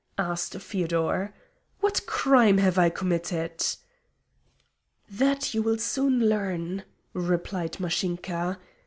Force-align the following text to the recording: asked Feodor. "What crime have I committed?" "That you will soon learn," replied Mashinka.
asked 0.17 0.57
Feodor. 0.59 1.31
"What 1.81 2.07
crime 2.07 2.57
have 2.57 2.79
I 2.79 2.89
committed?" 2.89 3.61
"That 5.11 5.53
you 5.53 5.61
will 5.61 5.77
soon 5.77 6.21
learn," 6.27 6.85
replied 7.13 7.79
Mashinka. 7.79 8.57